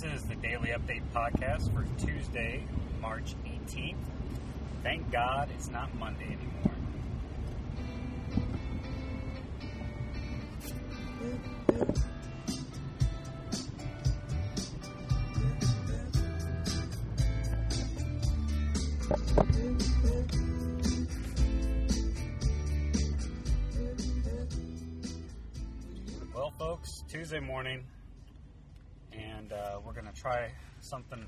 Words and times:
This 0.00 0.12
is 0.12 0.22
the 0.28 0.36
Daily 0.36 0.68
Update 0.68 1.02
podcast 1.12 1.74
for 1.74 1.84
Tuesday, 2.06 2.62
March 3.02 3.34
18th. 3.44 3.96
Thank 4.84 5.10
God 5.10 5.48
it's 5.52 5.68
not 5.70 5.92
Monday 5.96 6.24
anymore. 6.26 6.70
Well, 26.32 26.52
folks, 26.56 27.02
Tuesday 27.08 27.40
morning, 27.40 27.84
and 29.38 29.52
uh, 29.52 29.78
we're 29.84 29.92
going 29.92 30.06
to 30.06 30.20
try 30.20 30.50
something 30.80 31.24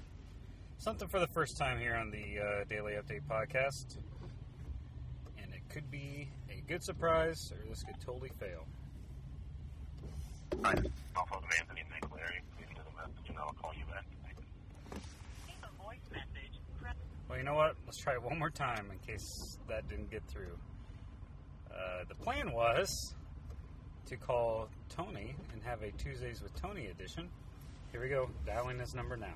something 0.78 1.08
for 1.08 1.20
the 1.20 1.28
first 1.28 1.56
time 1.58 1.78
here 1.78 1.94
on 1.94 2.10
the 2.10 2.40
uh, 2.40 2.64
Daily 2.68 2.94
Update 2.94 3.22
podcast. 3.28 3.98
And 5.38 5.52
it 5.54 5.62
could 5.68 5.90
be 5.90 6.28
a 6.50 6.60
good 6.68 6.82
surprise, 6.82 7.52
or 7.52 7.68
this 7.68 7.82
could 7.82 8.00
totally 8.04 8.30
fail. 8.40 8.66
I 10.64 10.74
I'll 11.16 11.26
phone 11.26 11.42
Anthony 11.60 11.82
and 11.82 11.90
Nick 11.90 12.10
Larry. 12.12 12.42
Please 12.56 12.66
leave 12.68 12.78
a 12.78 12.96
message 12.96 13.28
and 13.28 13.38
I'll 13.38 13.54
call 13.60 13.72
you 13.78 13.84
back. 13.86 14.04
Leave 15.46 15.56
a 15.62 15.82
voice 15.82 15.98
message. 16.10 16.58
Press 16.80 16.94
Well, 17.28 17.38
you 17.38 17.44
know 17.44 17.54
what? 17.54 17.76
Let's 17.86 17.98
try 17.98 18.14
it 18.14 18.22
one 18.22 18.38
more 18.38 18.50
time 18.50 18.86
in 18.90 18.98
case 19.06 19.58
that 19.68 19.88
didn't 19.88 20.10
get 20.10 20.22
through. 20.26 20.58
Uh, 21.70 22.04
the 22.08 22.16
plan 22.16 22.52
was 22.52 23.14
to 24.06 24.16
call 24.16 24.68
Tony 24.88 25.36
and 25.52 25.62
have 25.62 25.82
a 25.82 25.92
Tuesdays 25.92 26.42
with 26.42 26.54
Tony 26.60 26.86
edition. 26.88 27.28
Here 27.92 28.00
we 28.00 28.08
go, 28.08 28.30
dialing 28.46 28.78
this 28.78 28.94
number 28.94 29.16
now. 29.16 29.26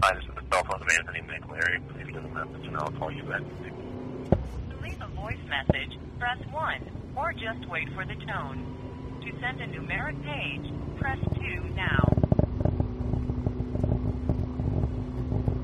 Hi, 0.00 0.14
this 0.14 0.22
is 0.22 0.30
the 0.36 0.42
cell 0.48 0.62
phone 0.64 0.80
of 0.80 0.88
Anthony 0.96 1.18
and 1.18 1.28
Nick 1.28 1.48
Larry. 1.50 1.80
Please 1.92 2.06
leave 2.06 2.24
a 2.24 2.28
message 2.28 2.66
and 2.66 2.76
I'll 2.76 2.92
call 2.92 3.10
you 3.10 3.24
back. 3.24 3.40
To 3.40 4.76
leave 4.80 5.02
a 5.02 5.08
voice 5.08 5.38
message, 5.48 5.98
press 6.20 6.38
1, 6.52 7.14
or 7.16 7.32
just 7.32 7.68
wait 7.68 7.88
for 7.94 8.04
the 8.04 8.14
tone. 8.14 9.20
To 9.24 9.40
send 9.40 9.60
a 9.60 9.66
numeric 9.66 10.22
page, 10.24 10.72
press 11.00 11.18
2 11.34 11.74
now. 11.74 12.08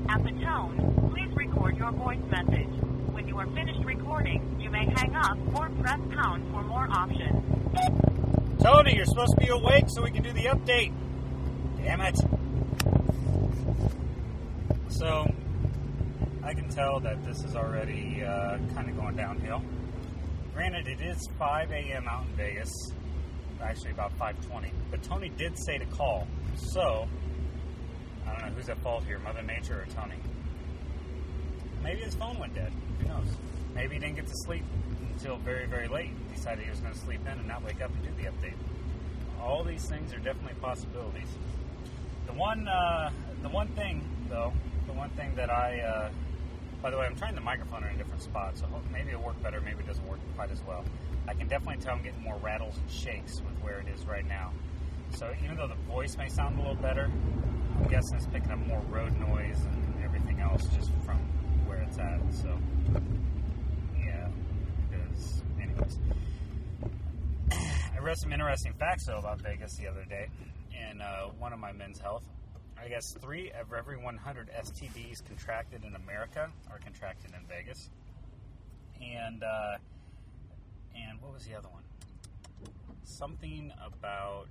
At 0.09 0.21
the 0.21 0.31
tone, 0.43 1.11
please 1.13 1.33
record 1.37 1.77
your 1.77 1.91
voice 1.93 2.19
message. 2.29 2.67
When 3.13 3.25
you 3.25 3.37
are 3.39 3.47
finished 3.47 3.85
recording, 3.85 4.03
you 4.03 4.03
may 4.03 4.43
hang 4.45 4.54
or 5.31 5.69
press 5.81 5.99
pound 6.11 6.43
for 6.51 6.61
more 6.63 6.87
options. 6.89 8.61
Tony, 8.61 8.95
you're 8.95 9.05
supposed 9.05 9.33
to 9.37 9.45
be 9.45 9.47
awake 9.49 9.85
so 9.87 10.03
we 10.03 10.11
can 10.11 10.23
do 10.23 10.31
the 10.31 10.45
update. 10.45 10.93
Damn 11.77 12.01
it. 12.01 12.15
So, 14.89 15.25
I 16.43 16.53
can 16.53 16.69
tell 16.69 16.99
that 17.01 17.23
this 17.25 17.43
is 17.43 17.55
already 17.55 18.23
uh, 18.23 18.57
kind 18.73 18.89
of 18.89 18.97
going 18.97 19.15
downhill. 19.15 19.61
Granted, 20.53 20.87
it 20.87 21.01
is 21.01 21.27
5 21.37 21.71
a.m. 21.71 22.07
out 22.07 22.23
in 22.23 22.35
Vegas. 22.35 22.71
Actually, 23.61 23.91
about 23.91 24.17
5:20. 24.19 24.71
But 24.91 25.03
Tony 25.03 25.29
did 25.29 25.57
say 25.57 25.77
to 25.77 25.85
call. 25.85 26.27
So, 26.55 27.07
I 28.25 28.31
don't 28.31 28.41
know 28.49 28.55
who's 28.55 28.69
at 28.69 28.77
fault 28.79 29.03
here, 29.05 29.19
Mother 29.19 29.41
Nature 29.41 29.81
or 29.81 29.93
Tony. 29.93 30.15
Maybe 31.83 32.01
his 32.01 32.15
phone 32.15 32.37
went 32.39 32.53
dead. 32.53 32.71
Who 32.99 33.07
knows? 33.07 33.27
Maybe 33.73 33.95
he 33.95 33.99
didn't 33.99 34.15
get 34.15 34.27
to 34.27 34.35
sleep 34.45 34.63
until 35.15 35.37
very, 35.37 35.65
very 35.65 35.87
late. 35.87 36.11
Decided 36.33 36.65
he 36.65 36.69
was 36.69 36.79
going 36.79 36.93
to 36.93 36.99
sleep 36.99 37.21
in 37.21 37.39
and 37.39 37.47
not 37.47 37.63
wake 37.63 37.81
up 37.81 37.89
and 37.89 38.03
do 38.03 38.23
the 38.23 38.29
update. 38.29 38.57
All 39.41 39.63
these 39.63 39.87
things 39.87 40.13
are 40.13 40.19
definitely 40.19 40.59
possibilities. 40.61 41.27
The 42.27 42.33
one, 42.33 42.67
uh, 42.67 43.11
the 43.41 43.49
one 43.49 43.67
thing 43.69 44.03
though, 44.29 44.51
the 44.87 44.93
one 44.93 45.09
thing 45.11 45.33
that 45.35 45.49
I, 45.49 45.79
uh, 45.79 46.09
by 46.81 46.89
the 46.89 46.97
way, 46.97 47.05
I'm 47.05 47.15
trying 47.15 47.35
the 47.35 47.41
microphone 47.41 47.83
in 47.83 47.95
a 47.95 47.97
different 47.97 48.21
spot, 48.21 48.57
so 48.57 48.65
maybe 48.91 49.09
it'll 49.09 49.21
work 49.21 49.41
better. 49.41 49.61
Maybe 49.61 49.79
it 49.79 49.87
doesn't 49.87 50.07
work 50.07 50.19
quite 50.35 50.51
as 50.51 50.61
well. 50.67 50.83
I 51.27 51.33
can 51.33 51.47
definitely 51.47 51.83
tell 51.83 51.95
I'm 51.95 52.03
getting 52.03 52.21
more 52.21 52.37
rattles 52.43 52.77
and 52.77 52.89
shakes 52.91 53.41
with 53.41 53.55
where 53.63 53.79
it 53.79 53.87
is 53.87 54.05
right 54.05 54.27
now. 54.27 54.51
So 55.11 55.33
even 55.43 55.55
though 55.55 55.67
the 55.67 55.75
voice 55.91 56.17
may 56.17 56.27
sound 56.27 56.59
a 56.59 56.61
little 56.61 56.75
better, 56.75 57.09
I'm 57.77 57.87
guessing 57.87 58.17
it's 58.17 58.27
picking 58.27 58.51
up 58.51 58.59
more 58.67 58.81
road 58.89 59.17
noise 59.19 59.63
and 59.63 60.03
everything 60.03 60.39
else 60.39 60.65
just 60.75 60.91
from 61.05 61.17
where 61.67 61.79
it's 61.79 61.97
at. 61.97 62.19
So 62.33 62.57
yeah, 63.97 64.27
because 64.89 65.41
anyways. 65.61 65.97
I 67.51 67.94
read 68.05 68.19
some 68.19 68.31
interesting 68.31 68.71
facts 68.73 69.07
though 69.07 69.17
about 69.17 69.41
Vegas 69.41 69.77
the 69.77 69.87
other 69.87 70.05
day 70.05 70.27
in 70.91 71.01
uh, 71.01 71.23
one 71.39 71.51
of 71.51 71.57
my 71.57 71.71
men's 71.71 71.97
health. 71.97 72.23
I 72.79 72.87
guess 72.87 73.13
three 73.19 73.51
of 73.59 73.73
every 73.73 73.97
100 73.97 74.51
STDs 74.51 75.25
contracted 75.25 75.83
in 75.83 75.95
America 75.95 76.51
are 76.69 76.77
contracted 76.77 77.31
in 77.31 77.47
Vegas, 77.47 77.89
and 79.01 79.41
uh, 79.41 79.77
and 80.95 81.19
what 81.19 81.33
was 81.33 81.45
the 81.45 81.55
other 81.55 81.67
one? 81.69 81.81
Something 83.05 83.71
about 83.83 84.49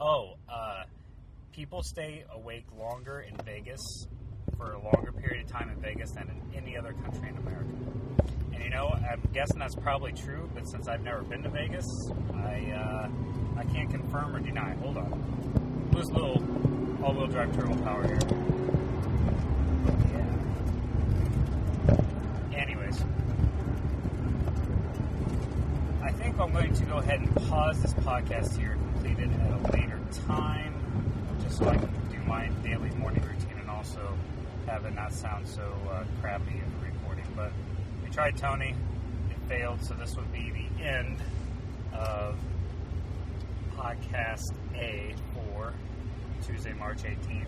oh, 0.00 0.34
uh, 0.52 0.82
people 1.52 1.84
stay 1.84 2.24
awake 2.32 2.66
longer 2.76 3.20
in 3.20 3.36
Vegas 3.44 4.08
for 4.56 4.72
a 4.72 4.82
longer 4.82 5.12
period 5.12 5.44
of 5.44 5.52
time 5.52 5.68
in 5.68 5.80
Vegas 5.80 6.10
than 6.10 6.28
in 6.28 6.62
any 6.64 6.76
other 6.76 6.94
country 6.94 7.28
in 7.28 7.36
America. 7.36 7.70
You 8.62 8.70
know, 8.70 8.88
I'm 8.88 9.20
guessing 9.32 9.58
that's 9.58 9.74
probably 9.74 10.12
true, 10.12 10.48
but 10.54 10.66
since 10.68 10.88
I've 10.88 11.02
never 11.02 11.22
been 11.22 11.42
to 11.42 11.48
Vegas, 11.48 11.86
I 12.34 12.72
uh, 12.72 13.08
I 13.56 13.64
can't 13.72 13.90
confirm 13.90 14.34
or 14.34 14.40
deny. 14.40 14.74
Hold 14.76 14.96
on, 14.96 15.88
a 15.92 15.96
little 15.96 16.42
all-wheel 17.04 17.26
drive 17.28 17.54
turbo 17.54 17.76
power 17.82 18.06
here. 18.06 18.18
Yeah. 22.52 22.58
Anyways, 22.58 23.04
I 26.02 26.10
think 26.12 26.38
I'm 26.40 26.52
going 26.52 26.74
to 26.74 26.84
go 26.84 26.96
ahead 26.98 27.20
and 27.20 27.34
pause 27.48 27.80
this 27.82 27.94
podcast 27.94 28.56
here, 28.58 28.72
and 28.72 28.94
complete 28.94 29.18
it 29.18 29.30
at 29.30 29.52
a 29.52 29.58
later 29.72 30.00
time, 30.26 30.74
just 31.42 31.58
so 31.58 31.68
I 31.68 31.76
can 31.76 31.90
do 32.10 32.18
my 32.26 32.48
daily 32.64 32.90
morning 32.96 33.22
routine 33.22 33.58
and 33.60 33.70
also 33.70 34.16
have 34.66 34.84
it 34.86 34.94
not 34.94 35.12
sound 35.12 35.46
so 35.46 35.74
uh, 35.90 36.04
crappy 36.20 36.54
in 36.54 36.64
the 36.80 36.86
recording. 36.86 37.26
But 37.36 37.52
tried 38.14 38.36
Tony, 38.36 38.72
it 39.28 39.48
failed, 39.48 39.84
so 39.84 39.92
this 39.94 40.14
would 40.14 40.32
be 40.32 40.52
the 40.52 40.84
end 40.84 41.18
of 41.92 42.36
podcast 43.76 44.54
A 44.76 45.12
for 45.34 45.72
Tuesday, 46.46 46.72
March 46.74 47.02
18th. 47.02 47.46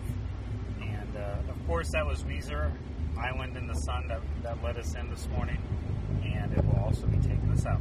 And 0.81 1.15
uh, 1.15 1.49
of 1.49 1.67
course, 1.67 1.89
that 1.93 2.05
was 2.05 2.23
Weezer, 2.23 2.69
Island 3.17 3.55
in 3.55 3.65
the 3.65 3.75
Sun, 3.75 4.09
that, 4.09 4.19
that 4.43 4.61
let 4.61 4.75
us 4.75 4.93
in 4.95 5.09
this 5.09 5.25
morning, 5.37 5.57
and 6.25 6.51
it 6.51 6.65
will 6.65 6.83
also 6.83 7.07
be 7.07 7.17
taking 7.19 7.49
us 7.53 7.65
out. 7.65 7.79